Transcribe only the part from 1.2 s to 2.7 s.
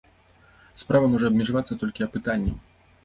абмежавацца толькі апытаннем.